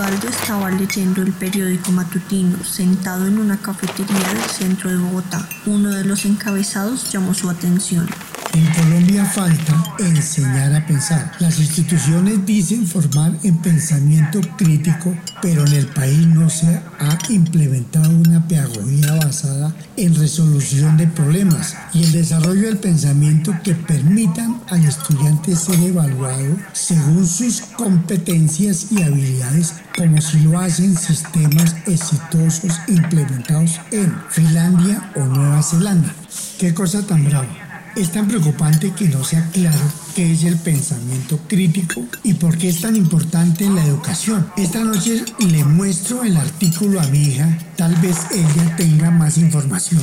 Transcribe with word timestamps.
Osvaldo 0.00 0.28
estaba 0.28 0.70
leyendo 0.70 1.20
el 1.20 1.30
periódico 1.30 1.92
matutino 1.92 2.64
sentado 2.64 3.26
en 3.26 3.38
una 3.38 3.58
cafetería 3.58 4.32
del 4.32 4.42
centro 4.44 4.88
de 4.88 4.96
Bogotá. 4.96 5.46
Uno 5.66 5.90
de 5.90 6.04
los 6.04 6.24
encabezados 6.24 7.12
llamó 7.12 7.34
su 7.34 7.50
atención. 7.50 8.08
En 8.52 8.66
Colombia 8.72 9.24
falta 9.24 9.94
enseñar 10.00 10.74
a 10.74 10.84
pensar. 10.84 11.32
Las 11.38 11.60
instituciones 11.60 12.44
dicen 12.44 12.84
formar 12.84 13.32
en 13.44 13.56
pensamiento 13.58 14.40
crítico, 14.56 15.14
pero 15.40 15.64
en 15.66 15.72
el 15.72 15.86
país 15.86 16.26
no 16.26 16.50
se 16.50 16.80
ha 16.98 17.18
implementado 17.28 18.10
una 18.10 18.46
pedagogía 18.48 19.14
basada 19.14 19.72
en 19.96 20.16
resolución 20.16 20.96
de 20.96 21.06
problemas 21.06 21.76
y 21.94 22.02
el 22.02 22.12
desarrollo 22.12 22.62
del 22.62 22.78
pensamiento 22.78 23.54
que 23.62 23.74
permitan 23.74 24.60
al 24.68 24.84
estudiante 24.84 25.54
ser 25.54 25.78
evaluado 25.80 26.56
según 26.72 27.26
sus 27.28 27.60
competencias 27.60 28.90
y 28.90 29.02
habilidades 29.02 29.74
como 29.96 30.20
si 30.20 30.40
lo 30.40 30.58
hacen 30.58 30.96
sistemas 30.96 31.76
exitosos 31.86 32.72
implementados 32.88 33.80
en 33.92 34.12
Finlandia 34.28 35.12
o 35.14 35.24
Nueva 35.24 35.62
Zelanda. 35.62 36.12
Qué 36.58 36.74
cosa 36.74 37.06
tan 37.06 37.24
brava. 37.24 37.69
Es 37.96 38.12
tan 38.12 38.28
preocupante 38.28 38.92
que 38.92 39.08
no 39.08 39.24
sea 39.24 39.46
claro 39.50 39.78
qué 40.14 40.32
es 40.32 40.44
el 40.44 40.56
pensamiento 40.56 41.38
crítico 41.48 42.06
y 42.22 42.34
por 42.34 42.56
qué 42.56 42.68
es 42.68 42.80
tan 42.80 42.94
importante 42.96 43.64
en 43.64 43.74
la 43.74 43.84
educación. 43.84 44.46
Esta 44.56 44.80
noche 44.80 45.24
le 45.38 45.64
muestro 45.64 46.22
el 46.22 46.36
artículo 46.36 47.00
a 47.00 47.06
mi 47.08 47.18
hija, 47.18 47.58
tal 47.76 47.94
vez 47.96 48.16
ella 48.32 48.76
tenga 48.76 49.10
más 49.10 49.38
información. 49.38 50.02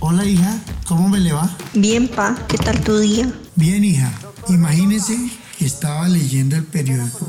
Hola 0.00 0.24
hija, 0.24 0.60
¿cómo 0.86 1.08
me 1.08 1.20
le 1.20 1.32
va? 1.32 1.50
Bien, 1.74 2.08
pa, 2.08 2.36
¿qué 2.48 2.58
tal 2.58 2.80
tu 2.80 2.98
día? 2.98 3.32
Bien, 3.54 3.84
hija. 3.84 4.12
Imagínese 4.48 5.16
que 5.58 5.66
estaba 5.66 6.08
leyendo 6.08 6.56
el 6.56 6.64
periódico 6.64 7.28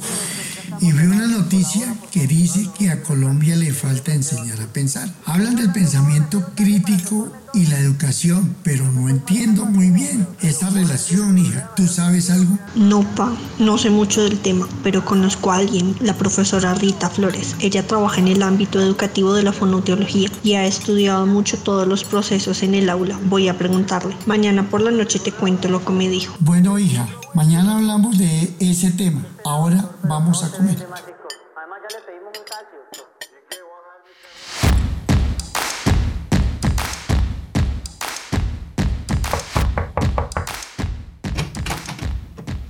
y 0.79 0.91
vi 0.91 1.05
una 1.07 1.27
noticia 1.27 1.95
que 2.11 2.27
dice 2.27 2.69
que 2.77 2.91
a 2.91 3.01
Colombia 3.01 3.55
le 3.55 3.73
falta 3.73 4.13
enseñar 4.13 4.61
a 4.61 4.67
pensar. 4.67 5.09
Hablan 5.25 5.55
del 5.55 5.71
pensamiento 5.71 6.51
crítico 6.55 7.31
y 7.53 7.67
la 7.67 7.79
educación, 7.79 8.55
pero 8.63 8.89
no 8.91 9.09
entiendo 9.09 9.65
muy 9.65 9.89
bien 9.89 10.27
esa 10.41 10.69
relación, 10.69 11.37
hija. 11.37 11.71
¿Tú 11.75 11.87
sabes 11.87 12.29
algo? 12.29 12.57
No, 12.75 13.01
pa, 13.15 13.35
no 13.59 13.77
sé 13.77 13.89
mucho 13.89 14.23
del 14.23 14.39
tema, 14.39 14.67
pero 14.83 15.03
conozco 15.03 15.51
a 15.51 15.57
alguien, 15.57 15.95
la 15.99 16.13
profesora 16.13 16.73
Rita 16.73 17.09
Flores. 17.09 17.55
Ella 17.59 17.85
trabaja 17.85 18.19
en 18.19 18.27
el 18.27 18.43
ámbito 18.43 18.79
educativo 18.79 19.33
de 19.33 19.43
la 19.43 19.53
fonoteología 19.53 20.29
y 20.43 20.53
ha 20.53 20.65
estudiado 20.65 21.25
mucho 21.25 21.57
todos 21.57 21.87
los 21.87 22.03
procesos 22.03 22.63
en 22.63 22.75
el 22.75 22.89
aula. 22.89 23.19
Voy 23.25 23.47
a 23.47 23.57
preguntarle. 23.57 24.15
Mañana 24.25 24.69
por 24.69 24.81
la 24.81 24.91
noche 24.91 25.19
te 25.19 25.31
cuento 25.31 25.67
lo 25.67 25.83
que 25.83 25.91
me 25.91 26.09
dijo. 26.09 26.35
Bueno, 26.39 26.77
hija, 26.79 27.07
mañana 27.33 27.75
hablamos 27.75 28.17
de 28.17 28.55
ese 28.59 28.91
tema. 28.91 29.25
Ahora 29.45 29.91
vamos 30.03 30.43
a 30.43 30.51
comer. 30.51 30.85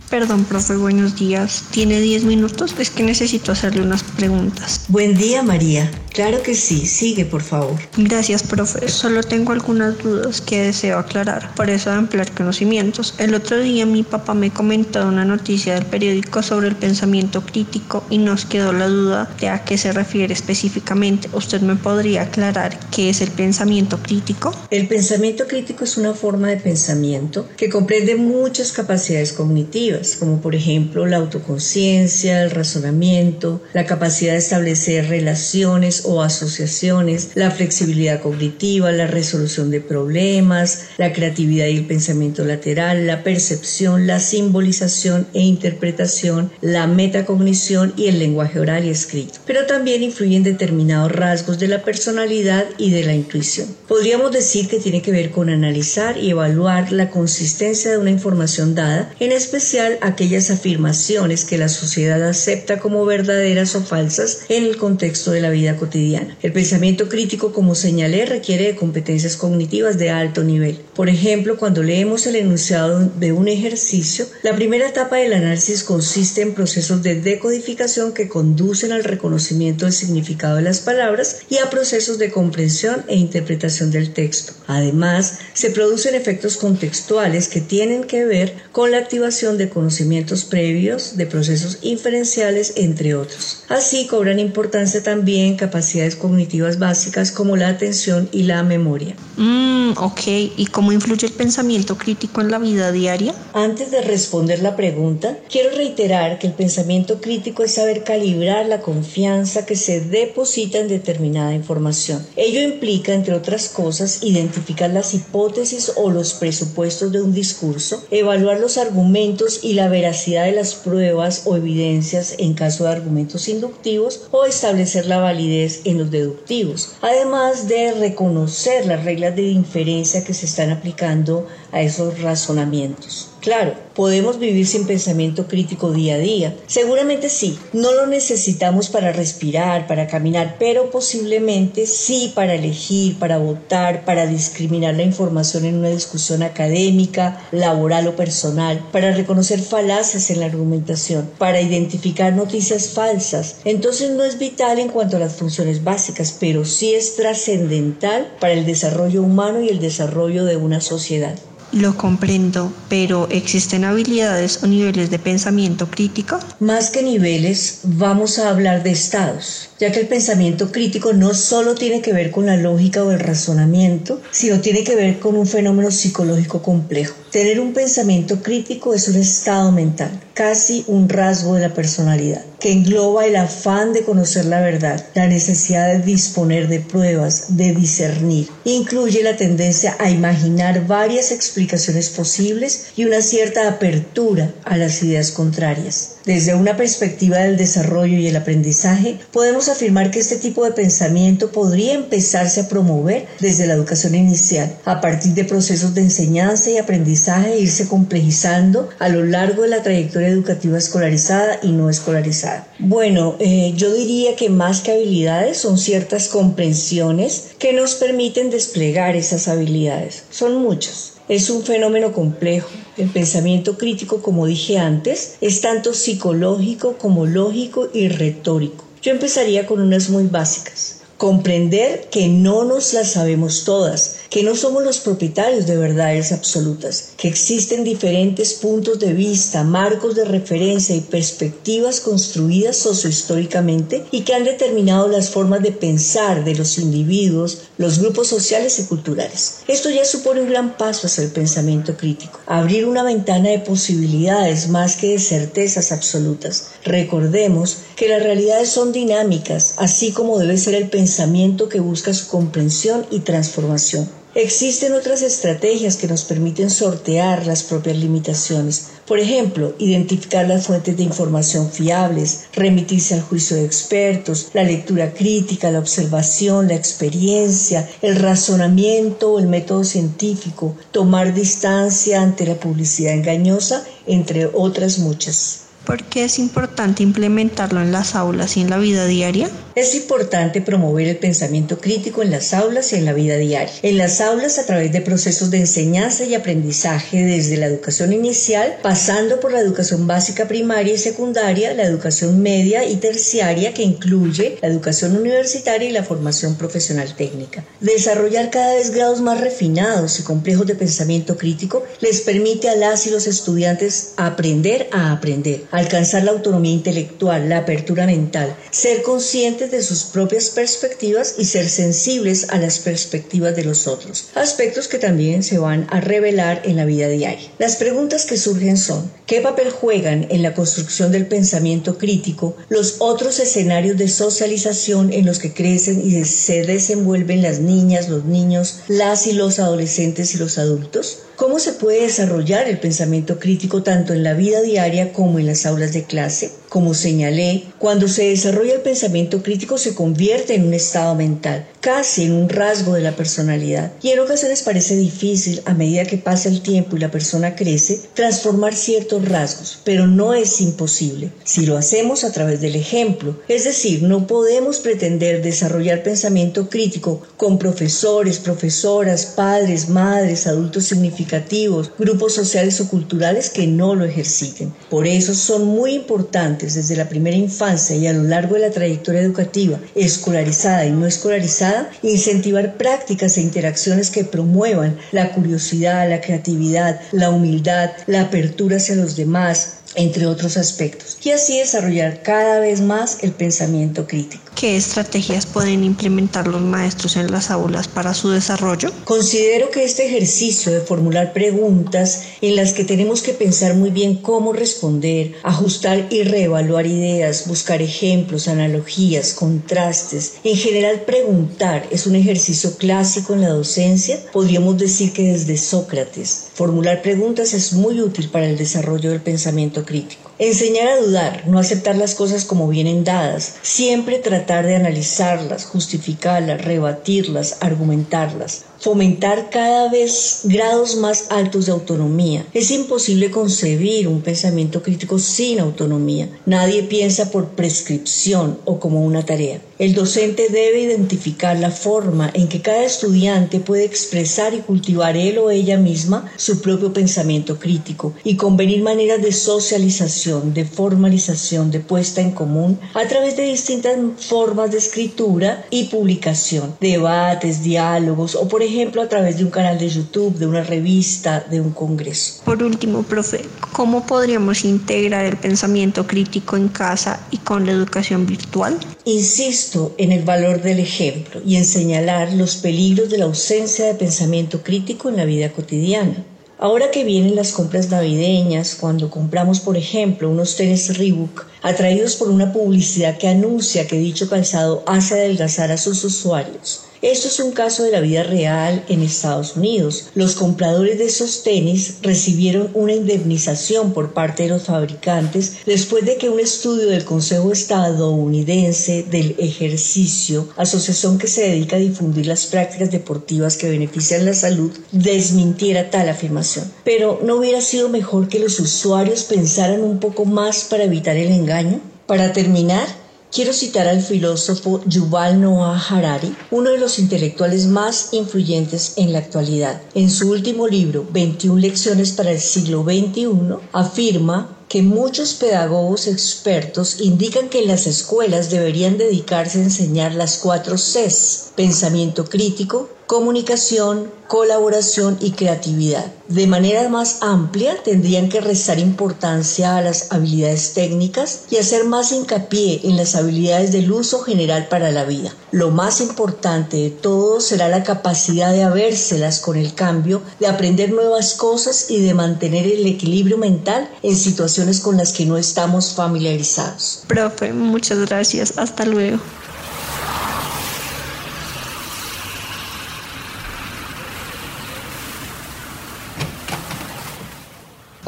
Perdón, 0.09 0.45
profe, 0.45 0.77
buenos 0.77 1.15
días. 1.17 1.65
¿Tiene 1.71 1.99
10 1.99 2.23
minutos? 2.23 2.73
Es 2.79 2.89
que 2.89 3.03
necesito 3.03 3.51
hacerle 3.51 3.81
unas 3.81 4.03
preguntas. 4.03 4.85
Buen 4.87 5.17
día, 5.17 5.43
María. 5.43 5.91
Claro 6.17 6.41
que 6.41 6.55
sí. 6.55 6.87
Sigue, 6.87 7.25
por 7.25 7.43
favor. 7.43 7.75
Gracias, 7.95 8.41
profe. 8.41 8.89
Solo 8.89 9.21
tengo 9.21 9.51
algunas 9.51 10.01
dudas 10.01 10.41
que 10.41 10.63
deseo 10.63 10.97
aclarar, 10.97 11.53
por 11.53 11.69
eso 11.69 11.91
de 11.91 11.97
ampliar 11.97 12.31
conocimientos. 12.31 13.13
El 13.19 13.35
otro 13.35 13.59
día 13.59 13.85
mi 13.85 14.01
papá 14.01 14.33
me 14.33 14.49
comentó 14.49 15.07
una 15.07 15.25
noticia 15.25 15.75
del 15.75 15.85
periódico 15.85 16.41
sobre 16.41 16.69
el 16.69 16.75
pensamiento 16.75 17.45
crítico 17.45 18.03
y 18.09 18.17
nos 18.17 18.45
quedó 18.45 18.73
la 18.73 18.87
duda 18.87 19.29
de 19.39 19.49
a 19.49 19.63
qué 19.63 19.77
se 19.77 19.91
refiere 19.91 20.33
específicamente. 20.33 21.29
¿Usted 21.33 21.61
me 21.61 21.75
podría 21.75 22.23
aclarar 22.23 22.79
qué 22.89 23.11
es 23.11 23.21
el 23.21 23.29
pensamiento 23.29 23.99
crítico? 24.01 24.55
El 24.71 24.87
pensamiento 24.87 25.45
crítico 25.45 25.83
es 25.83 25.97
una 25.97 26.15
forma 26.15 26.47
de 26.47 26.57
pensamiento 26.57 27.47
que 27.57 27.69
comprende 27.69 28.15
muchas 28.15 28.71
capacidades 28.71 29.33
cognitivas, 29.33 30.15
como 30.15 30.41
por 30.41 30.55
ejemplo 30.55 31.05
la 31.05 31.17
autoconciencia, 31.17 32.41
el 32.41 32.49
razonamiento, 32.49 33.61
la 33.73 33.85
capacidad 33.85 34.31
de 34.31 34.39
establecer 34.39 35.09
relaciones 35.09 36.05
o 36.07 36.21
asociaciones, 36.21 37.31
la 37.35 37.51
flexibilidad 37.51 38.21
cognitiva, 38.21 38.91
la 38.91 39.07
resolución 39.07 39.69
de 39.69 39.81
problemas, 39.81 40.85
la 40.97 41.13
creatividad 41.13 41.67
y 41.67 41.77
el 41.77 41.85
pensamiento 41.85 42.43
lateral, 42.45 43.05
la 43.05 43.23
percepción, 43.23 44.07
la 44.07 44.19
simbolización 44.19 45.27
e 45.33 45.41
interpretación, 45.41 46.51
la 46.61 46.87
metacognición 46.87 47.93
y 47.97 48.07
el 48.07 48.19
lenguaje 48.19 48.59
oral 48.59 48.85
y 48.85 48.89
escrito. 48.89 49.39
Pero 49.45 49.65
también 49.65 50.03
influyen 50.03 50.43
determinados 50.43 51.11
rasgos 51.11 51.59
de 51.59 51.67
la 51.67 51.83
personalidad 51.83 52.65
y 52.77 52.91
de 52.91 53.03
la 53.03 53.13
intuición. 53.13 53.67
Podríamos 53.87 54.31
decir 54.31 54.67
que 54.67 54.79
tiene 54.79 55.01
que 55.01 55.11
ver 55.11 55.31
con 55.31 55.49
analizar 55.49 56.17
y 56.17 56.29
evaluar 56.29 56.91
la 56.91 57.09
consistencia 57.09 57.91
de 57.91 57.97
una 57.97 58.11
información 58.11 58.75
dada, 58.75 59.11
en 59.19 59.31
especial 59.31 59.97
aquellas 60.01 60.49
afirmaciones 60.49 61.45
que 61.45 61.57
la 61.57 61.69
sociedad 61.69 62.21
acepta 62.23 62.79
como 62.79 63.05
verdaderas 63.05 63.75
o 63.75 63.83
falsas 63.83 64.41
en 64.49 64.63
el 64.63 64.77
contexto 64.77 65.31
de 65.31 65.41
la 65.41 65.49
vida 65.49 65.75
cotidiana. 65.75 65.96
El 65.97 66.53
pensamiento 66.53 67.09
crítico, 67.09 67.51
como 67.51 67.73
señalé, 67.73 68.25
requiere 68.25 68.65
de 68.65 68.75
competencias 68.75 69.35
cognitivas 69.35 69.97
de 69.97 70.11
alto 70.11 70.43
nivel. 70.43 70.79
Por 70.95 71.09
ejemplo, 71.09 71.57
cuando 71.57 71.81
leemos 71.81 72.27
el 72.27 72.35
enunciado 72.35 72.99
de 72.99 73.31
un 73.31 73.47
ejercicio, 73.47 74.27
la 74.43 74.55
primera 74.55 74.87
etapa 74.87 75.15
del 75.15 75.33
análisis 75.33 75.83
consiste 75.83 76.41
en 76.41 76.53
procesos 76.53 77.01
de 77.01 77.19
decodificación 77.19 78.13
que 78.13 78.27
conducen 78.27 78.91
al 78.91 79.03
reconocimiento 79.03 79.85
del 79.85 79.93
significado 79.93 80.57
de 80.57 80.61
las 80.61 80.81
palabras 80.81 81.39
y 81.49 81.57
a 81.57 81.69
procesos 81.69 82.19
de 82.19 82.29
comprensión 82.29 83.03
e 83.07 83.15
interpretación 83.15 83.89
del 83.89 84.13
texto. 84.13 84.53
Además, 84.67 85.39
se 85.53 85.71
producen 85.71 86.13
efectos 86.13 86.57
contextuales 86.57 87.47
que 87.47 87.61
tienen 87.61 88.03
que 88.03 88.25
ver 88.25 88.53
con 88.71 88.91
la 88.91 88.99
activación 88.99 89.57
de 89.57 89.69
conocimientos 89.69 90.45
previos, 90.45 91.17
de 91.17 91.25
procesos 91.25 91.79
inferenciales, 91.81 92.73
entre 92.75 93.15
otros. 93.15 93.63
Así 93.67 94.05
cobran 94.05 94.39
importancia 94.39 95.01
también 95.01 95.55
capacidades 95.55 95.86
cognitivas 96.19 96.79
básicas 96.79 97.31
como 97.31 97.55
la 97.55 97.69
atención 97.69 98.29
y 98.31 98.43
la 98.43 98.63
memoria. 98.63 99.15
Mmm, 99.37 99.91
ok. 99.97 100.21
¿Y 100.57 100.67
cómo 100.67 100.91
influye 100.91 101.27
el 101.27 101.33
pensamiento 101.33 101.97
crítico 101.97 102.41
en 102.41 102.51
la 102.51 102.59
vida 102.59 102.91
diaria? 102.91 103.33
Antes 103.53 103.91
de 103.91 104.01
responder 104.01 104.61
la 104.61 104.75
pregunta, 104.75 105.37
quiero 105.49 105.75
reiterar 105.75 106.39
que 106.39 106.47
el 106.47 106.53
pensamiento 106.53 107.21
crítico 107.21 107.63
es 107.63 107.75
saber 107.75 108.03
calibrar 108.03 108.65
la 108.65 108.81
confianza 108.81 109.65
que 109.65 109.75
se 109.75 110.01
deposita 110.01 110.79
en 110.79 110.87
determinada 110.87 111.53
información. 111.53 112.25
Ello 112.35 112.61
implica, 112.61 113.13
entre 113.13 113.33
otras 113.33 113.69
cosas, 113.69 114.23
identificar 114.23 114.89
las 114.89 115.13
hipótesis 115.13 115.93
o 115.95 116.09
los 116.09 116.33
presupuestos 116.33 117.11
de 117.11 117.21
un 117.21 117.33
discurso, 117.33 118.03
evaluar 118.11 118.59
los 118.59 118.77
argumentos 118.77 119.59
y 119.63 119.73
la 119.73 119.87
veracidad 119.87 120.45
de 120.45 120.51
las 120.51 120.75
pruebas 120.75 121.43
o 121.45 121.55
evidencias 121.55 122.35
en 122.37 122.53
caso 122.53 122.83
de 122.83 122.91
argumentos 122.91 123.47
inductivos 123.47 124.27
o 124.31 124.45
establecer 124.45 125.05
la 125.05 125.19
validez 125.19 125.76
en 125.85 125.97
los 125.97 126.11
deductivos, 126.11 126.93
además 127.01 127.67
de 127.67 127.93
reconocer 127.93 128.85
las 128.85 129.03
reglas 129.03 129.35
de 129.35 129.43
inferencia 129.43 130.23
que 130.23 130.33
se 130.33 130.45
están 130.45 130.71
aplicando 130.71 131.47
a 131.71 131.81
esos 131.81 132.21
razonamientos. 132.21 133.29
Claro, 133.47 133.75
¿podemos 133.95 134.39
vivir 134.39 134.67
sin 134.67 134.85
pensamiento 134.85 135.47
crítico 135.47 135.93
día 135.93 136.15
a 136.15 136.17
día? 136.17 136.53
Seguramente 136.67 137.29
sí. 137.29 137.57
No 137.71 137.93
lo 137.93 138.05
necesitamos 138.05 138.89
para 138.89 139.13
respirar, 139.13 139.87
para 139.87 140.07
caminar, 140.07 140.57
pero 140.59 140.91
posiblemente 140.91 141.85
sí 141.85 142.33
para 142.35 142.55
elegir, 142.55 143.17
para 143.19 143.37
votar, 143.37 144.03
para 144.03 144.27
discriminar 144.27 144.95
la 144.95 145.03
información 145.03 145.63
en 145.63 145.75
una 145.75 145.87
discusión 145.87 146.43
académica, 146.43 147.41
laboral 147.53 148.09
o 148.09 148.17
personal, 148.17 148.85
para 148.91 149.13
reconocer 149.13 149.61
falacias 149.61 150.29
en 150.29 150.41
la 150.41 150.47
argumentación, 150.47 151.29
para 151.37 151.61
identificar 151.61 152.33
noticias 152.33 152.89
falsas. 152.89 153.61
Entonces 153.63 154.09
no 154.11 154.25
es 154.25 154.37
vital 154.39 154.77
en 154.77 154.89
cuanto 154.89 155.15
a 155.15 155.21
las 155.21 155.37
funciones 155.37 155.85
básicas, 155.85 156.35
pero 156.37 156.65
sí 156.65 156.95
es 156.95 157.15
trascendental 157.15 158.29
para 158.41 158.51
el 158.51 158.65
desarrollo 158.65 159.23
humano 159.23 159.61
y 159.61 159.69
el 159.69 159.79
desarrollo 159.79 160.43
de 160.43 160.57
una 160.57 160.81
sociedad. 160.81 161.39
Lo 161.73 161.97
comprendo, 161.97 162.71
pero 162.87 163.27
¿existen 163.29 163.83
habilidades 163.83 164.63
o 164.63 164.67
niveles 164.67 165.09
de 165.09 165.19
pensamiento 165.19 165.87
crítico? 165.91 166.39
Más 166.61 166.89
que 166.89 167.03
niveles, 167.03 167.81
vamos 167.83 168.39
a 168.39 168.49
hablar 168.49 168.83
de 168.83 168.91
estados, 168.91 169.69
ya 169.77 169.91
que 169.91 169.99
el 169.99 170.07
pensamiento 170.07 170.71
crítico 170.71 171.11
no 171.11 171.33
solo 171.33 171.75
tiene 171.75 172.01
que 172.01 172.13
ver 172.13 172.31
con 172.31 172.45
la 172.45 172.55
lógica 172.55 173.03
o 173.03 173.11
el 173.11 173.19
razonamiento, 173.19 174.21
sino 174.31 174.61
tiene 174.61 174.85
que 174.85 174.95
ver 174.95 175.19
con 175.19 175.35
un 175.35 175.45
fenómeno 175.45 175.91
psicológico 175.91 176.61
complejo. 176.61 177.15
Tener 177.31 177.59
un 177.59 177.73
pensamiento 177.73 178.41
crítico 178.41 178.93
es 178.93 179.09
un 179.09 179.17
estado 179.17 179.71
mental, 179.73 180.11
casi 180.37 180.83
un 180.85 181.09
rasgo 181.09 181.55
de 181.55 181.61
la 181.61 181.73
personalidad, 181.73 182.45
que 182.59 182.71
engloba 182.71 183.25
el 183.25 183.35
afán 183.35 183.91
de 183.91 184.03
conocer 184.03 184.45
la 184.45 184.61
verdad, 184.61 185.03
la 185.15 185.25
necesidad 185.25 185.87
de 185.87 186.03
disponer 186.03 186.67
de 186.67 186.79
pruebas, 186.79 187.57
de 187.57 187.73
discernir. 187.73 188.47
Incluye 188.63 189.23
la 189.23 189.35
tendencia 189.35 189.95
a 189.97 190.11
imaginar 190.11 190.85
varias 190.85 191.31
explicaciones 191.31 192.11
posibles 192.11 192.89
y 192.95 193.05
una 193.05 193.23
cierta 193.23 193.67
apertura 193.67 194.53
a 194.63 194.77
las 194.77 195.01
ideas 195.01 195.31
contrarias. 195.31 196.16
Desde 196.27 196.55
una 196.55 196.75
perspectiva 196.75 197.37
del 197.37 197.55
desarrollo 197.55 198.17
y 198.17 198.27
el 198.27 198.35
aprendizaje, 198.35 199.17
podemos 199.31 199.69
afirmar 199.69 200.11
que 200.11 200.19
este 200.19 200.35
tipo 200.35 200.65
de 200.65 200.73
pensamiento 200.73 201.53
podría 201.53 201.93
empezarse 201.93 202.59
a 202.59 202.67
promover 202.67 203.25
desde 203.39 203.65
la 203.65 203.75
educación 203.75 204.13
inicial, 204.13 204.75
a 204.83 204.99
partir 204.99 205.31
de 205.35 205.45
procesos 205.45 205.95
de 205.95 206.01
enseñanza 206.01 206.69
y 206.69 206.79
aprendizaje 206.79 207.53
e 207.53 207.61
irse 207.61 207.87
complejizando 207.87 208.89
a 208.99 209.07
lo 209.07 209.23
largo 209.23 209.61
de 209.61 209.69
la 209.69 209.83
trayectoria 209.83 210.27
educativa 210.27 210.77
escolarizada 210.77 211.59
y 211.63 211.71
no 211.71 211.89
escolarizada. 211.89 212.67
Bueno, 212.77 213.37
eh, 213.39 213.71
yo 213.77 213.93
diría 213.93 214.35
que 214.35 214.49
más 214.49 214.81
que 214.81 214.91
habilidades 214.91 215.59
son 215.59 215.77
ciertas 215.77 216.27
comprensiones 216.27 217.51
que 217.57 217.71
nos 217.71 217.95
permiten 217.95 218.49
desplegar 218.49 219.15
esas 219.15 219.47
habilidades. 219.47 220.23
Son 220.29 220.57
muchas. 220.57 221.16
Es 221.29 221.49
un 221.49 221.63
fenómeno 221.63 222.13
complejo. 222.13 222.69
El 222.95 223.09
pensamiento 223.09 223.77
crítico, 223.77 224.21
como 224.21 224.45
dije 224.45 224.77
antes, 224.77 225.35
es 225.41 225.59
tanto 225.59 225.93
psicológico 225.93 226.97
como 226.97 227.25
lógico 227.25 227.89
y 227.93 228.07
retórico. 228.07 228.85
Yo 229.01 229.11
empezaría 229.11 229.65
con 229.67 229.81
unas 229.81 230.09
muy 230.09 230.27
básicas. 230.27 231.01
Comprender 231.17 232.07
que 232.09 232.29
no 232.29 232.63
nos 232.63 232.93
las 232.93 233.11
sabemos 233.11 233.65
todas, 233.65 234.19
que 234.29 234.43
no 234.43 234.55
somos 234.55 234.83
los 234.83 234.99
propietarios 234.99 235.65
de 235.65 235.77
verdades 235.77 236.31
absolutas, 236.31 237.09
que 237.17 237.27
existen 237.27 237.83
diferentes 237.83 238.53
puntos 238.53 238.99
de 238.99 239.13
vista, 239.13 239.63
marcos 239.63 240.15
de 240.15 240.25
referencia 240.25 240.95
y 240.95 241.01
perspectivas 241.01 242.01
construidas 242.01 242.77
sociohistóricamente 242.77 244.05
y 244.11 244.21
que 244.21 244.33
han 244.33 244.43
determinado 244.43 245.07
las 245.07 245.29
formas 245.29 245.61
de 245.61 245.71
pensar 245.71 246.43
de 246.43 246.55
los 246.55 246.77
individuos, 246.77 247.59
los 247.77 247.99
grupos 247.99 248.27
sociales 248.27 248.79
y 248.79 248.83
culturales. 248.83 249.59
Esto 249.67 249.89
ya 249.89 250.05
supone 250.05 250.41
un 250.41 250.49
gran 250.49 250.77
paso 250.77 251.07
hacia 251.07 251.23
el 251.23 251.31
pensamiento 251.31 251.95
crítico, 251.95 252.39
abrir 252.45 252.85
una 252.85 253.03
ventana 253.03 253.49
de 253.49 253.59
posibilidades 253.59 254.67
más 254.69 254.95
que 254.95 255.09
de 255.09 255.19
certezas 255.19 255.91
absolutas. 255.91 256.69
Recordemos 256.83 257.77
que 257.95 258.07
las 258.09 258.23
realidades 258.23 258.69
son 258.69 258.91
dinámicas, 258.91 259.75
así 259.77 260.11
como 260.11 260.39
debe 260.39 260.57
ser 260.57 260.75
el 260.75 260.89
pensamiento 260.89 261.69
que 261.69 261.79
busca 261.79 262.13
su 262.13 262.27
comprensión 262.27 263.05
y 263.11 263.19
transformación. 263.19 264.09
Existen 264.39 264.93
otras 264.93 265.23
estrategias 265.23 265.97
que 265.97 266.07
nos 266.07 266.23
permiten 266.23 266.69
sortear 266.69 267.47
las 267.47 267.63
propias 267.63 267.97
limitaciones. 267.97 268.89
Por 269.07 269.17
ejemplo, 269.17 269.73
identificar 269.79 270.47
las 270.47 270.67
fuentes 270.67 270.95
de 270.95 271.01
información 271.01 271.71
fiables, 271.71 272.43
remitirse 272.53 273.15
al 273.15 273.23
juicio 273.23 273.57
de 273.57 273.65
expertos, 273.65 274.49
la 274.53 274.61
lectura 274.61 275.11
crítica, 275.11 275.71
la 275.71 275.79
observación, 275.79 276.67
la 276.67 276.75
experiencia, 276.75 277.89
el 278.03 278.17
razonamiento, 278.17 279.39
el 279.39 279.47
método 279.47 279.83
científico, 279.83 280.77
tomar 280.91 281.33
distancia 281.33 282.21
ante 282.21 282.45
la 282.45 282.59
publicidad 282.59 283.13
engañosa, 283.13 283.87
entre 284.05 284.45
otras 284.53 284.99
muchas. 284.99 285.61
¿Por 285.83 286.03
qué 286.03 286.25
es 286.25 286.37
importante 286.37 287.01
implementarlo 287.01 287.81
en 287.81 287.91
las 287.91 288.13
aulas 288.13 288.55
y 288.55 288.61
en 288.61 288.69
la 288.69 288.77
vida 288.77 289.07
diaria? 289.07 289.49
Es 289.77 289.93
importante 289.93 290.59
promover 290.59 291.07
el 291.07 291.17
pensamiento 291.17 291.77
crítico 291.77 292.23
en 292.23 292.31
las 292.31 292.55
aulas 292.55 292.91
y 292.91 292.95
en 292.95 293.05
la 293.05 293.13
vida 293.13 293.37
diaria. 293.37 293.71
En 293.83 293.99
las 293.99 294.21
aulas 294.21 294.57
a 294.57 294.65
través 294.65 294.91
de 294.91 295.01
procesos 295.01 295.51
de 295.51 295.59
enseñanza 295.59 296.23
y 296.23 296.33
aprendizaje 296.33 297.23
desde 297.23 297.57
la 297.57 297.67
educación 297.67 298.11
inicial, 298.11 298.79
pasando 298.81 299.39
por 299.39 299.51
la 299.51 299.59
educación 299.59 300.07
básica 300.07 300.47
primaria 300.47 300.95
y 300.95 300.97
secundaria, 300.97 301.75
la 301.75 301.83
educación 301.83 302.41
media 302.41 302.89
y 302.89 302.95
terciaria 302.95 303.75
que 303.75 303.83
incluye 303.83 304.57
la 304.63 304.67
educación 304.67 305.15
universitaria 305.15 305.87
y 305.87 305.91
la 305.91 306.03
formación 306.03 306.55
profesional 306.55 307.15
técnica. 307.15 307.63
Desarrollar 307.79 308.49
cada 308.49 308.73
vez 308.73 308.89
grados 308.89 309.21
más 309.21 309.39
refinados 309.39 310.19
y 310.19 310.23
complejos 310.23 310.65
de 310.65 310.73
pensamiento 310.73 311.37
crítico 311.37 311.83
les 312.01 312.21
permite 312.21 312.67
a 312.67 312.75
las 312.75 313.05
y 313.05 313.11
los 313.11 313.27
estudiantes 313.27 314.13
aprender 314.17 314.89
a 314.91 315.11
aprender 315.11 315.65
alcanzar 315.69 316.23
la 316.23 316.31
autonomía 316.31 316.73
intelectual, 316.73 317.47
la 317.47 317.59
apertura 317.59 318.07
mental, 318.07 318.55
ser 318.71 319.03
conscientes 319.03 319.66
de 319.71 319.81
sus 319.81 320.03
propias 320.03 320.49
perspectivas 320.49 321.35
y 321.37 321.45
ser 321.45 321.69
sensibles 321.69 322.47
a 322.49 322.57
las 322.57 322.79
perspectivas 322.79 323.55
de 323.55 323.63
los 323.63 323.87
otros, 323.87 324.29
aspectos 324.35 324.87
que 324.87 324.97
también 324.97 325.43
se 325.43 325.57
van 325.57 325.87
a 325.89 325.99
revelar 325.99 326.61
en 326.65 326.75
la 326.75 326.85
vida 326.85 327.07
diaria. 327.07 327.49
Las 327.59 327.75
preguntas 327.75 328.25
que 328.25 328.37
surgen 328.37 328.77
son, 328.77 329.11
¿qué 329.25 329.41
papel 329.41 329.69
juegan 329.69 330.27
en 330.29 330.41
la 330.41 330.53
construcción 330.53 331.11
del 331.11 331.27
pensamiento 331.27 331.97
crítico 331.97 332.55
los 332.69 332.95
otros 332.99 333.39
escenarios 333.39 333.97
de 333.97 334.07
socialización 334.07 335.11
en 335.13 335.25
los 335.25 335.39
que 335.39 335.53
crecen 335.53 336.01
y 336.05 336.23
se 336.25 336.63
desenvuelven 336.63 337.41
las 337.41 337.59
niñas, 337.59 338.09
los 338.09 338.25
niños, 338.25 338.79
las 338.87 339.27
y 339.27 339.33
los 339.33 339.59
adolescentes 339.59 340.33
y 340.35 340.37
los 340.37 340.57
adultos? 340.57 341.19
¿Cómo 341.37 341.59
se 341.59 341.73
puede 341.73 342.01
desarrollar 342.01 342.67
el 342.67 342.79
pensamiento 342.79 343.37
crítico 343.37 343.83
tanto 343.83 344.13
en 344.13 344.23
la 344.23 344.33
vida 344.33 344.61
diaria 344.63 345.13
como 345.13 345.37
en 345.37 345.45
las 345.45 345.67
aulas 345.67 345.93
de 345.93 346.03
clase? 346.03 346.51
Como 346.69 346.93
señalé, 346.93 347.63
cuando 347.79 348.09
se 348.09 348.29
desarrolla 348.29 348.73
el 348.73 348.81
pensamiento 348.81 349.41
crítico 349.41 349.77
se 349.77 349.95
convierte 349.95 350.53
en 350.53 350.67
un 350.67 350.73
estado 350.73 351.15
mental, 351.15 351.65
casi 351.79 352.25
en 352.25 352.33
un 352.33 352.49
rasgo 352.49 352.93
de 352.93 353.01
la 353.01 353.15
personalidad. 353.15 353.93
Y 354.01 354.09
en 354.09 354.19
ocasiones 354.19 354.63
parece 354.63 354.97
difícil, 354.97 355.61
a 355.63 355.73
medida 355.73 356.03
que 356.03 356.17
pasa 356.17 356.49
el 356.49 356.61
tiempo 356.61 356.97
y 356.97 356.99
la 356.99 357.09
persona 357.09 357.55
crece, 357.55 358.01
transformar 358.13 358.75
ciertos 358.75 359.25
rasgos, 359.29 359.79
pero 359.85 360.07
no 360.07 360.33
es 360.33 360.59
imposible 360.59 361.31
si 361.45 361.65
lo 361.65 361.77
hacemos 361.77 362.25
a 362.25 362.33
través 362.33 362.59
del 362.59 362.75
ejemplo. 362.75 363.39
Es 363.47 363.63
decir, 363.63 364.03
no 364.03 364.27
podemos 364.27 364.79
pretender 364.79 365.41
desarrollar 365.41 366.03
pensamiento 366.03 366.69
crítico 366.69 367.21
con 367.37 367.57
profesores, 367.57 368.39
profesoras, 368.39 369.25
padres, 369.25 369.87
madres, 369.87 370.47
adultos 370.47 370.83
significativos, 370.83 371.91
grupos 371.97 372.33
sociales 372.33 372.81
o 372.81 372.89
culturales 372.89 373.49
que 373.49 373.67
no 373.67 373.95
lo 373.95 374.03
ejerciten. 374.03 374.73
Por 374.89 375.07
eso 375.07 375.33
son 375.33 375.65
muy 375.65 375.93
importantes 375.93 376.56
desde 376.65 376.95
la 376.95 377.07
primera 377.07 377.37
infancia 377.37 377.95
y 377.95 378.07
a 378.07 378.13
lo 378.13 378.23
largo 378.23 378.55
de 378.55 378.61
la 378.61 378.71
trayectoria 378.71 379.21
educativa, 379.21 379.79
escolarizada 379.95 380.85
y 380.85 380.91
no 380.91 381.05
escolarizada, 381.05 381.89
incentivar 382.01 382.75
prácticas 382.77 383.37
e 383.37 383.41
interacciones 383.41 384.09
que 384.09 384.23
promuevan 384.23 384.97
la 385.11 385.31
curiosidad, 385.33 386.09
la 386.09 386.21
creatividad, 386.21 386.99
la 387.11 387.29
humildad, 387.29 387.91
la 388.07 388.21
apertura 388.21 388.77
hacia 388.77 388.95
los 388.95 389.15
demás, 389.15 389.73
entre 389.95 390.27
otros 390.27 390.57
aspectos, 390.57 391.17
y 391.23 391.31
así 391.31 391.59
desarrollar 391.59 392.21
cada 392.21 392.59
vez 392.59 392.81
más 392.81 393.19
el 393.23 393.31
pensamiento 393.31 394.07
crítico. 394.07 394.46
¿Qué 394.59 394.75
estrategias 394.75 395.45
pueden 395.45 395.83
implementar 395.83 396.47
los 396.47 396.61
maestros 396.61 397.15
en 397.15 397.29
las 397.31 397.51
aulas 397.51 397.87
para 397.87 398.15
su 398.15 398.31
desarrollo? 398.31 398.91
Considero 399.03 399.69
que 399.69 399.83
este 399.83 400.07
ejercicio 400.07 400.71
de 400.71 400.81
formular 400.81 401.31
preguntas 401.31 402.23
en 402.41 402.55
las 402.55 402.73
que 402.73 402.83
tenemos 402.83 403.21
que 403.21 403.33
pensar 403.33 403.75
muy 403.75 403.91
bien 403.91 404.15
cómo 404.15 404.53
responder, 404.53 405.35
ajustar 405.43 406.07
y 406.09 406.23
reevaluar 406.23 406.87
ideas, 406.87 407.47
buscar 407.47 407.83
ejemplos, 407.83 408.47
analogías, 408.47 409.35
contrastes, 409.35 410.37
en 410.43 410.57
general 410.57 411.01
preguntar 411.01 411.87
es 411.91 412.07
un 412.07 412.15
ejercicio 412.15 412.77
clásico 412.77 413.35
en 413.35 413.41
la 413.41 413.49
docencia, 413.49 414.19
podríamos 414.33 414.79
decir 414.79 415.13
que 415.13 415.33
desde 415.33 415.55
Sócrates. 415.55 416.47
Formular 416.55 417.03
preguntas 417.03 417.53
es 417.53 417.73
muy 417.73 418.01
útil 418.01 418.29
para 418.29 418.47
el 418.47 418.57
desarrollo 418.57 419.11
del 419.11 419.21
pensamiento 419.21 419.85
crítico. 419.85 420.26
Enseñar 420.39 420.87
a 420.87 420.97
dudar, 420.97 421.47
no 421.47 421.57
aceptar 421.57 421.95
las 421.95 422.13
cosas 422.13 422.45
como 422.45 422.67
vienen 422.67 423.03
dadas, 423.03 423.55
siempre 423.63 424.19
tratar 424.19 424.67
de 424.67 424.75
analizarlas, 424.75 425.65
justificarlas, 425.65 426.63
rebatirlas, 426.63 427.57
argumentarlas. 427.59 428.66
Fomentar 428.79 429.49
cada 429.49 429.89
vez 429.89 430.41
grados 430.43 430.95
más 430.95 431.27
altos 431.29 431.65
de 431.65 431.71
autonomía. 431.71 432.45
Es 432.53 432.71
imposible 432.71 433.31
concebir 433.31 434.07
un 434.07 434.21
pensamiento 434.21 434.81
crítico 434.81 435.19
sin 435.19 435.59
autonomía. 435.59 436.29
Nadie 436.45 436.83
piensa 436.83 437.31
por 437.31 437.49
prescripción 437.49 438.57
o 438.65 438.79
como 438.79 439.03
una 439.03 439.25
tarea. 439.25 439.61
El 439.79 439.93
docente 439.93 440.47
debe 440.49 440.81
identificar 440.81 441.59
la 441.59 441.69
forma 441.69 442.31
en 442.33 442.47
que 442.47 442.61
cada 442.61 442.83
estudiante 442.83 443.59
puede 443.59 443.85
expresar 443.85 444.55
y 444.55 444.61
cultivar 444.61 445.15
él 445.15 445.37
o 445.37 445.51
ella 445.51 445.77
misma 445.77 446.31
su 446.35 446.61
propio 446.61 446.93
pensamiento 446.93 447.59
crítico 447.59 448.13
y 448.23 448.37
convenir 448.37 448.81
maneras 448.81 449.21
de 449.21 449.31
socialización, 449.31 450.55
de 450.55 450.65
formalización, 450.65 451.69
de 451.69 451.79
puesta 451.79 452.21
en 452.21 452.31
común 452.31 452.79
a 452.95 453.07
través 453.07 453.37
de 453.37 453.43
distintas 453.43 453.95
formas 454.17 454.71
de 454.71 454.79
escritura 454.79 455.65
y 455.69 455.85
publicación, 455.85 456.75
debates, 456.81 457.63
diálogos 457.63 458.33
o 458.33 458.47
por 458.47 458.63
a 459.01 459.07
través 459.07 459.37
de 459.37 459.45
un 459.45 459.49
canal 459.49 459.79
de 459.79 459.87
YouTube, 459.87 460.37
de 460.37 460.45
una 460.45 460.61
revista, 460.61 461.45
de 461.49 461.61
un 461.61 461.71
congreso. 461.71 462.41
Por 462.43 462.61
último, 462.61 463.03
profe, 463.03 463.45
¿cómo 463.71 464.05
podríamos 464.05 464.65
integrar 464.65 465.25
el 465.25 465.37
pensamiento 465.37 466.05
crítico 466.05 466.57
en 466.57 466.67
casa 466.67 467.19
y 467.31 467.37
con 467.37 467.65
la 467.65 467.71
educación 467.71 468.25
virtual? 468.25 468.77
Insisto 469.05 469.95
en 469.97 470.11
el 470.11 470.23
valor 470.23 470.61
del 470.61 470.79
ejemplo 470.79 471.41
y 471.45 471.55
en 471.55 471.65
señalar 471.65 472.33
los 472.33 472.57
peligros 472.57 473.09
de 473.09 473.19
la 473.19 473.25
ausencia 473.25 473.85
de 473.85 473.93
pensamiento 473.93 474.61
crítico 474.61 475.07
en 475.07 475.17
la 475.17 475.25
vida 475.25 475.51
cotidiana. 475.51 476.25
Ahora 476.59 476.91
que 476.91 477.03
vienen 477.03 477.35
las 477.35 477.51
compras 477.51 477.89
navideñas, 477.89 478.75
cuando 478.75 479.09
compramos, 479.09 479.59
por 479.59 479.77
ejemplo, 479.77 480.29
unos 480.29 480.55
tenis 480.55 480.97
Reebok 480.97 481.45
atraídos 481.61 482.15
por 482.15 482.29
una 482.29 482.51
publicidad 482.51 483.17
que 483.17 483.27
anuncia 483.27 483.87
que 483.87 483.97
dicho 483.97 484.27
calzado 484.27 484.83
hace 484.87 485.13
adelgazar 485.13 485.71
a 485.71 485.77
sus 485.77 486.03
usuarios, 486.03 486.81
esto 487.11 487.29
es 487.29 487.39
un 487.39 487.53
caso 487.53 487.83
de 487.83 487.91
la 487.91 488.01
vida 488.01 488.23
real 488.23 488.83
en 488.89 489.01
Estados 489.01 489.55
Unidos. 489.55 490.09
Los 490.13 490.35
compradores 490.35 490.97
de 490.97 491.05
esos 491.05 491.41
tenis 491.41 491.95
recibieron 492.01 492.69
una 492.73 492.93
indemnización 492.93 493.93
por 493.93 494.11
parte 494.11 494.43
de 494.43 494.49
los 494.49 494.63
fabricantes 494.63 495.57
después 495.65 496.05
de 496.05 496.17
que 496.17 496.29
un 496.29 496.41
estudio 496.41 496.87
del 496.87 497.05
Consejo 497.05 497.53
Estadounidense 497.53 499.03
del 499.03 499.35
Ejercicio, 499.39 500.49
asociación 500.57 501.17
que 501.17 501.27
se 501.27 501.49
dedica 501.49 501.77
a 501.77 501.79
difundir 501.79 502.25
las 502.25 502.45
prácticas 502.45 502.91
deportivas 502.91 503.55
que 503.55 503.69
benefician 503.69 504.25
la 504.25 504.33
salud, 504.33 504.71
desmintiera 504.91 505.89
tal 505.89 506.09
afirmación. 506.09 506.69
Pero 506.83 507.21
¿no 507.23 507.37
hubiera 507.37 507.61
sido 507.61 507.87
mejor 507.87 508.27
que 508.27 508.39
los 508.39 508.59
usuarios 508.59 509.23
pensaran 509.23 509.81
un 509.81 509.99
poco 509.99 510.25
más 510.25 510.65
para 510.65 510.83
evitar 510.83 511.15
el 511.15 511.31
engaño? 511.31 511.79
Para 512.05 512.33
terminar, 512.33 512.87
Quiero 513.29 513.51
citar 513.51 513.87
al 513.87 514.01
filósofo 514.01 514.81
Yuval 514.85 515.41
Noah 515.41 515.77
Harari, 515.77 516.33
uno 516.49 516.71
de 516.71 516.77
los 516.77 516.97
intelectuales 516.97 517.67
más 517.67 518.13
influyentes 518.13 518.93
en 518.95 519.11
la 519.11 519.19
actualidad. 519.19 519.81
En 519.93 520.09
su 520.09 520.31
último 520.31 520.65
libro, 520.67 521.05
21 521.11 521.59
lecciones 521.59 522.13
para 522.13 522.31
el 522.31 522.39
siglo 522.39 522.83
XXI, 522.83 523.57
afirma 523.73 524.57
que 524.69 524.81
muchos 524.81 525.33
pedagogos 525.33 526.07
expertos 526.07 527.01
indican 527.01 527.49
que 527.49 527.65
las 527.65 527.85
escuelas 527.85 528.49
deberían 528.49 528.97
dedicarse 528.97 529.59
a 529.59 529.63
enseñar 529.63 530.15
las 530.15 530.37
cuatro 530.37 530.75
Cs, 530.75 531.51
pensamiento 531.55 532.25
crítico, 532.25 532.89
comunicación, 533.07 534.11
colaboración 534.27 535.17
y 535.21 535.31
creatividad. 535.31 536.05
De 536.27 536.45
manera 536.45 536.89
más 536.89 537.19
amplia, 537.21 537.81
tendrían 537.81 538.27
que 538.27 538.41
restar 538.41 538.79
importancia 538.79 539.77
a 539.77 539.81
las 539.81 540.11
habilidades 540.11 540.73
técnicas 540.73 541.43
y 541.49 541.55
hacer 541.55 541.85
más 541.85 542.11
hincapié 542.11 542.81
en 542.83 542.97
las 542.97 543.15
habilidades 543.15 543.71
del 543.71 543.89
uso 543.93 544.19
general 544.19 544.67
para 544.67 544.91
la 544.91 545.05
vida. 545.05 545.33
Lo 545.51 545.71
más 545.71 546.01
importante 546.01 546.75
de 546.75 546.89
todo 546.89 547.39
será 547.39 547.69
la 547.69 547.83
capacidad 547.83 548.51
de 548.51 548.63
habérselas 548.63 549.39
con 549.39 549.55
el 549.55 549.73
cambio, 549.73 550.21
de 550.41 550.47
aprender 550.47 550.91
nuevas 550.91 551.33
cosas 551.33 551.89
y 551.89 552.01
de 552.01 552.13
mantener 552.13 552.67
el 552.67 552.85
equilibrio 552.85 553.37
mental 553.37 553.89
en 554.03 554.17
situaciones 554.17 554.81
con 554.81 554.97
las 554.97 555.13
que 555.13 555.25
no 555.25 555.37
estamos 555.37 555.93
familiarizados. 555.93 557.03
Profe, 557.07 557.53
muchas 557.53 557.99
gracias. 557.99 558.57
Hasta 558.57 558.85
luego. 558.85 559.19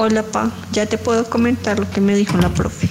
Hola, 0.01 0.23
pa, 0.23 0.49
ya 0.71 0.85
te 0.85 0.97
puedo 0.97 1.29
comentar 1.29 1.77
lo 1.77 1.91
que 1.91 1.99
me 1.99 2.15
dijo 2.15 2.37
la 2.37 2.47
profe. 2.47 2.87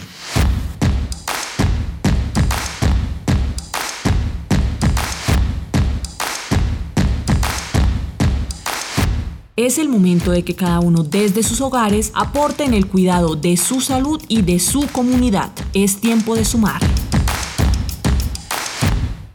Es 9.57 9.79
el 9.79 9.89
momento 9.89 10.33
de 10.33 10.45
que 10.45 10.55
cada 10.55 10.81
uno 10.81 11.03
desde 11.03 11.43
sus 11.43 11.63
hogares 11.63 12.13
aporte 12.15 12.65
en 12.65 12.75
el 12.75 12.87
cuidado 12.87 13.37
de 13.37 13.57
su 13.57 13.81
salud 13.81 14.23
y 14.29 14.43
de 14.43 14.61
su 14.61 14.87
comunidad. 14.93 15.51
Es 15.73 16.03
tiempo 16.03 16.35
de 16.35 16.45
sumar. 16.45 16.83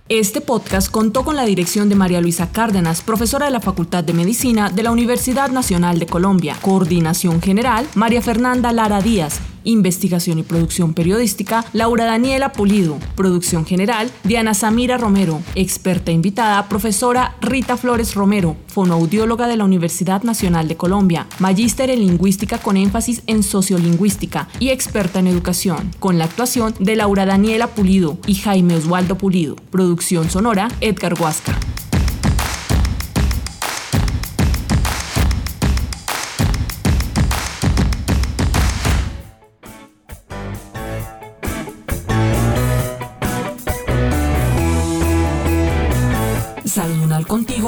Este 0.10 0.42
podcast 0.42 0.92
contó 0.92 1.24
con 1.24 1.38
la 1.38 1.46
dirección 1.46 1.88
de 1.88 1.96
María 1.96 2.20
Luisa 2.20 2.52
Cárdenas, 2.52 3.02
profesora 3.02 3.46
de 3.46 3.54
la 3.54 3.62
Facultad 3.62 4.04
de 4.04 4.12
Medicina 4.12 4.70
de 4.70 4.84
la 4.84 4.92
Universidad 4.92 5.50
Nacional 5.50 5.98
de 5.98 6.08
Colombia. 6.08 6.58
Coordinación 6.62 7.42
General, 7.42 7.88
María 7.96 8.22
Fernanda 8.22 8.74
Lara 8.74 9.00
Díaz. 9.00 9.40
Investigación 9.64 10.40
y 10.40 10.44
producción 10.44 10.94
periodística, 10.94 11.66
Laura 11.74 12.06
Daniela 12.06 12.52
Pulido. 12.52 12.98
Producción 13.16 13.66
general, 13.66 14.12
Diana 14.24 14.54
Samira 14.54 14.98
Romero. 14.98 15.42
Experta 15.56 16.12
invitada, 16.12 16.68
profesora 16.70 17.36
Rita 17.42 17.78
Flores 17.78 18.16
Romero, 18.16 18.56
fonoaudióloga 18.68 19.48
de 19.48 19.58
la 19.58 19.66
Universidad 19.66 20.24
Nacional 20.24 20.68
de 20.68 20.78
Colombia, 20.78 21.28
magíster 21.40 21.90
en 21.90 22.00
lingüística 22.00 22.58
con 22.58 22.78
énfasis 22.78 23.24
en 23.28 23.44
sociolingüística 23.44 24.48
y 24.60 24.70
experta 24.70 25.20
en 25.20 25.28
educación, 25.28 25.92
con 26.00 26.18
la 26.18 26.26
actuación 26.26 26.74
de 26.80 26.96
Laura 26.96 27.26
Daniela 27.26 27.68
Pulido 27.68 28.18
y 28.28 28.36
Jaime 28.36 28.76
Oswaldo 28.76 29.18
Pulido. 29.18 29.56
Producción 29.72 30.30
sonora, 30.30 30.70
Edgar 30.82 31.20
Huasca. 31.20 31.58